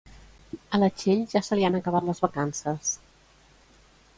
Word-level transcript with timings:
A 0.77 0.77
la 0.83 0.87
Txell 1.01 1.21
ja 1.33 1.41
se 1.49 1.57
li 1.59 1.67
han 1.67 1.79
acabat 1.81 2.07
les 2.09 2.25
vacances 2.27 2.95